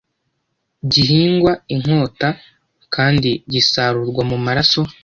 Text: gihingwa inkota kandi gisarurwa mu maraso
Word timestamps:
gihingwa 0.91 1.51
inkota 1.73 2.29
kandi 2.95 3.29
gisarurwa 3.51 4.23
mu 4.31 4.37
maraso 4.45 4.81